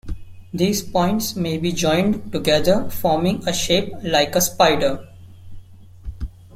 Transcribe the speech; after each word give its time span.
These 0.51 0.81
points 0.81 1.35
may 1.35 1.59
be 1.59 1.71
joined 1.71 2.31
together 2.31 2.89
forming 2.89 3.47
a 3.47 3.53
shape 3.53 3.93
like 4.01 4.35
a 4.35 4.41
spider. 4.41 5.07